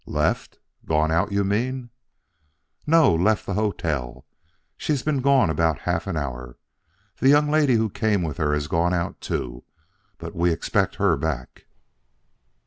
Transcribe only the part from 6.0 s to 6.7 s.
an hour.